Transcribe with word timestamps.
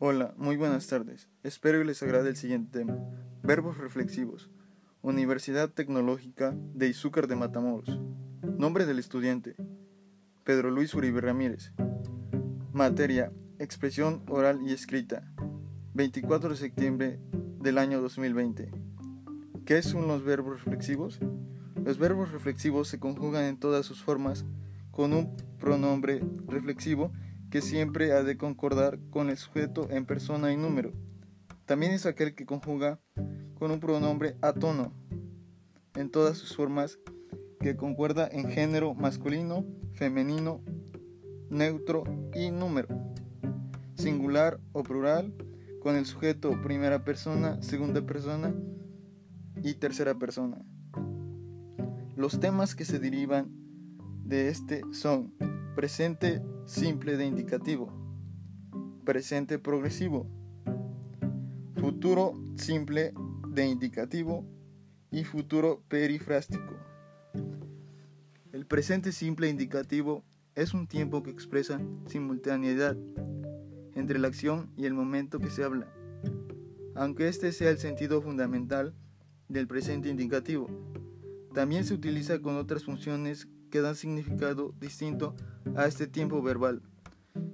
Hola, 0.00 0.32
muy 0.36 0.56
buenas 0.56 0.86
tardes. 0.86 1.28
Espero 1.42 1.80
que 1.80 1.84
les 1.84 2.00
agrade 2.04 2.28
el 2.28 2.36
siguiente 2.36 2.78
tema. 2.78 2.96
Verbos 3.42 3.78
reflexivos. 3.78 4.48
Universidad 5.02 5.70
Tecnológica 5.70 6.54
de 6.72 6.86
Izúcar 6.86 7.26
de 7.26 7.34
Matamoros. 7.34 7.98
Nombre 8.42 8.86
del 8.86 9.00
estudiante. 9.00 9.56
Pedro 10.44 10.70
Luis 10.70 10.94
Uribe 10.94 11.20
Ramírez. 11.20 11.72
Materia. 12.72 13.32
Expresión 13.58 14.22
oral 14.28 14.60
y 14.64 14.72
escrita. 14.72 15.32
24 15.94 16.50
de 16.50 16.56
septiembre 16.56 17.18
del 17.60 17.76
año 17.76 18.00
2020. 18.00 18.70
¿Qué 19.66 19.82
son 19.82 20.06
los 20.06 20.22
verbos 20.22 20.62
reflexivos? 20.64 21.18
Los 21.84 21.98
verbos 21.98 22.30
reflexivos 22.30 22.86
se 22.86 23.00
conjugan 23.00 23.46
en 23.46 23.58
todas 23.58 23.84
sus 23.84 24.00
formas 24.00 24.44
con 24.92 25.12
un 25.12 25.34
pronombre 25.58 26.22
reflexivo 26.46 27.10
que 27.50 27.62
siempre 27.62 28.12
ha 28.12 28.22
de 28.22 28.36
concordar 28.36 28.98
con 29.10 29.30
el 29.30 29.36
sujeto 29.36 29.88
en 29.90 30.06
persona 30.06 30.52
y 30.52 30.56
número. 30.56 30.92
También 31.64 31.92
es 31.92 32.06
aquel 32.06 32.34
que 32.34 32.46
conjuga 32.46 33.00
con 33.58 33.70
un 33.70 33.80
pronombre 33.80 34.36
atono 34.40 34.92
en 35.94 36.10
todas 36.10 36.36
sus 36.36 36.54
formas 36.54 36.98
que 37.60 37.76
concuerda 37.76 38.28
en 38.30 38.48
género 38.50 38.94
masculino, 38.94 39.64
femenino, 39.94 40.62
neutro 41.50 42.04
y 42.34 42.50
número. 42.50 42.88
Singular 43.96 44.60
o 44.72 44.82
plural 44.82 45.34
con 45.82 45.96
el 45.96 46.06
sujeto 46.06 46.60
primera 46.62 47.04
persona, 47.04 47.60
segunda 47.62 48.02
persona 48.02 48.54
y 49.62 49.74
tercera 49.74 50.14
persona. 50.14 50.64
Los 52.16 52.40
temas 52.40 52.74
que 52.74 52.84
se 52.84 52.98
derivan 52.98 53.50
de 54.24 54.48
este 54.48 54.82
son 54.92 55.34
presente 55.74 56.42
simple 56.68 57.16
de 57.16 57.24
indicativo, 57.24 57.90
presente 59.06 59.58
progresivo, 59.58 60.26
futuro 61.76 62.34
simple 62.56 63.14
de 63.48 63.66
indicativo 63.66 64.44
y 65.10 65.24
futuro 65.24 65.82
perifrástico. 65.88 66.76
El 68.52 68.66
presente 68.66 69.12
simple 69.12 69.48
indicativo 69.48 70.24
es 70.54 70.74
un 70.74 70.86
tiempo 70.86 71.22
que 71.22 71.30
expresa 71.30 71.80
simultaneidad 72.06 72.98
entre 73.94 74.18
la 74.18 74.28
acción 74.28 74.70
y 74.76 74.84
el 74.84 74.92
momento 74.92 75.38
que 75.38 75.48
se 75.48 75.64
habla, 75.64 75.90
aunque 76.94 77.28
este 77.28 77.52
sea 77.52 77.70
el 77.70 77.78
sentido 77.78 78.20
fundamental 78.20 78.94
del 79.48 79.66
presente 79.66 80.10
indicativo. 80.10 80.68
También 81.54 81.86
se 81.86 81.94
utiliza 81.94 82.42
con 82.42 82.56
otras 82.56 82.84
funciones 82.84 83.48
que 83.68 83.80
dan 83.80 83.96
significado 83.96 84.74
distinto 84.80 85.34
a 85.76 85.86
este 85.86 86.06
tiempo 86.06 86.42
verbal. 86.42 86.82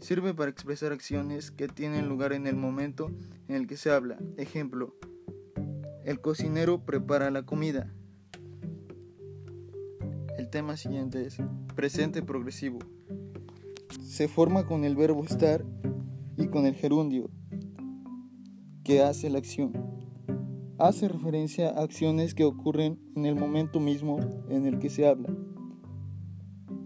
Sirve 0.00 0.34
para 0.34 0.50
expresar 0.50 0.92
acciones 0.92 1.50
que 1.50 1.68
tienen 1.68 2.08
lugar 2.08 2.32
en 2.32 2.46
el 2.46 2.56
momento 2.56 3.10
en 3.48 3.56
el 3.56 3.66
que 3.66 3.76
se 3.76 3.90
habla. 3.90 4.18
Ejemplo, 4.36 4.94
el 6.04 6.20
cocinero 6.20 6.84
prepara 6.84 7.30
la 7.30 7.42
comida. 7.42 7.92
El 10.38 10.48
tema 10.50 10.76
siguiente 10.76 11.26
es 11.26 11.36
presente 11.74 12.22
progresivo. 12.22 12.78
Se 14.02 14.28
forma 14.28 14.66
con 14.66 14.84
el 14.84 14.96
verbo 14.96 15.24
estar 15.24 15.64
y 16.36 16.46
con 16.46 16.64
el 16.66 16.74
gerundio 16.74 17.30
que 18.84 19.02
hace 19.02 19.28
la 19.28 19.38
acción. 19.38 19.72
Hace 20.78 21.08
referencia 21.08 21.68
a 21.68 21.82
acciones 21.82 22.34
que 22.34 22.44
ocurren 22.44 22.98
en 23.16 23.26
el 23.26 23.34
momento 23.34 23.80
mismo 23.80 24.20
en 24.48 24.64
el 24.64 24.78
que 24.78 24.88
se 24.88 25.06
habla. 25.06 25.28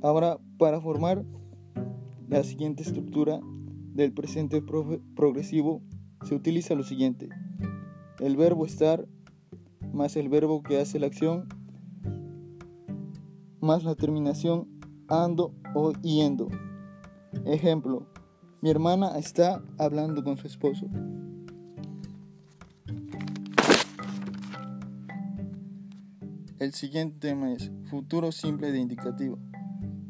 Ahora, 0.03 0.39
para 0.59 0.81
formar 0.81 1.25
la 2.29 2.43
siguiente 2.43 2.83
estructura 2.83 3.41
del 3.95 4.13
presente 4.13 4.61
progresivo, 4.61 5.81
se 6.25 6.35
utiliza 6.35 6.75
lo 6.75 6.83
siguiente. 6.83 7.29
El 8.19 8.37
verbo 8.37 8.67
estar 8.67 9.07
más 9.93 10.17
el 10.17 10.29
verbo 10.29 10.63
que 10.63 10.81
hace 10.81 10.99
la 10.99 11.07
acción 11.07 11.47
más 13.63 13.85
la 13.85 13.95
terminación 13.95 14.67
ando 15.09 15.55
o 15.75 15.93
yendo. 16.03 16.49
Ejemplo, 17.47 18.09
mi 18.61 18.71
hermana 18.71 19.19
está 19.19 19.63
hablando 19.79 20.25
con 20.25 20.37
su 20.37 20.49
esposo. 20.49 20.87
El 26.59 26.75
siguiente 26.75 27.19
tema 27.21 27.53
es 27.53 27.71
futuro 27.89 28.33
simple 28.33 28.73
de 28.73 28.81
indicativo. 28.81 29.39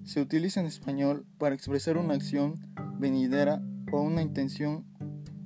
Se 0.05 0.21
utiliza 0.21 0.61
en 0.61 0.67
español 0.67 1.25
para 1.39 1.55
expresar 1.55 1.97
una 1.97 2.15
acción 2.15 2.61
venidera 2.99 3.63
o 3.93 4.01
una 4.01 4.21
intención 4.21 4.85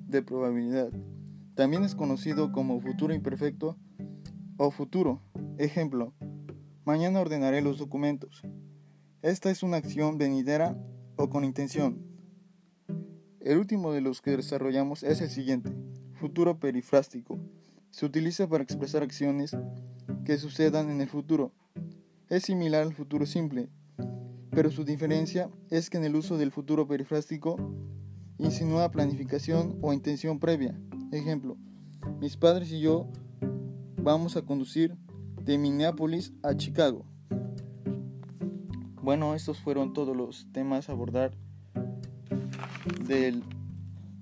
de 0.06 0.22
probabilidad. 0.22 0.90
También 1.54 1.84
es 1.84 1.94
conocido 1.94 2.52
como 2.52 2.80
futuro 2.80 3.14
imperfecto 3.14 3.76
o 4.56 4.70
futuro. 4.70 5.20
Ejemplo, 5.58 6.14
mañana 6.84 7.20
ordenaré 7.20 7.60
los 7.60 7.78
documentos. 7.78 8.42
Esta 9.20 9.50
es 9.50 9.62
una 9.62 9.76
acción 9.76 10.16
venidera 10.16 10.76
o 11.16 11.28
con 11.28 11.44
intención. 11.44 12.06
El 13.40 13.58
último 13.58 13.92
de 13.92 14.00
los 14.00 14.22
que 14.22 14.36
desarrollamos 14.36 15.02
es 15.02 15.20
el 15.20 15.28
siguiente, 15.28 15.70
futuro 16.18 16.58
perifrástico. 16.58 17.38
Se 17.90 18.06
utiliza 18.06 18.48
para 18.48 18.64
expresar 18.64 19.02
acciones 19.02 19.54
que 20.24 20.38
sucedan 20.38 20.90
en 20.90 21.00
el 21.00 21.08
futuro. 21.08 21.52
Es 22.28 22.44
similar 22.44 22.82
al 22.82 22.94
futuro 22.94 23.24
simple, 23.24 23.68
pero 24.50 24.70
su 24.70 24.84
diferencia 24.84 25.50
es 25.70 25.90
que 25.90 25.98
en 25.98 26.04
el 26.04 26.16
uso 26.16 26.38
del 26.38 26.50
futuro 26.50 26.86
perifrástico 26.86 27.56
insinúa 28.38 28.90
planificación 28.90 29.78
o 29.82 29.92
intención 29.92 30.38
previa. 30.38 30.78
Ejemplo, 31.12 31.56
mis 32.20 32.36
padres 32.36 32.70
y 32.72 32.80
yo 32.80 33.08
vamos 34.02 34.36
a 34.36 34.42
conducir 34.42 34.96
de 35.42 35.58
Minneapolis 35.58 36.32
a 36.42 36.56
Chicago. 36.56 37.04
Bueno, 39.02 39.34
estos 39.34 39.60
fueron 39.60 39.92
todos 39.92 40.16
los 40.16 40.46
temas 40.52 40.88
a 40.88 40.92
abordar 40.92 41.32
de 43.04 43.40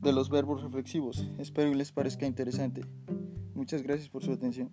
los 0.03 0.29
verbos 0.29 0.62
reflexivos. 0.62 1.27
Espero 1.39 1.71
que 1.71 1.77
les 1.77 1.93
parezca 1.93 2.27
interesante. 2.27 2.83
Muchas 3.55 3.83
gracias 3.83 4.11
por 4.11 4.23
su 4.23 4.33
atención. 4.33 4.71